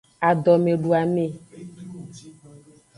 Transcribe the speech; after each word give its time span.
Adomeduame. 0.29 1.25